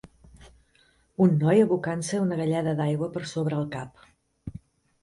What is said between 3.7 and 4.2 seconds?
cap.